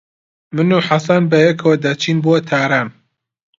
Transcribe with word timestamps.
من 0.55 0.69
و 0.77 0.79
حەسەن 0.87 1.23
بەیەکەوە 1.31 1.75
دەچین 1.83 2.17
بۆ 2.25 2.33
تاران. 2.49 2.87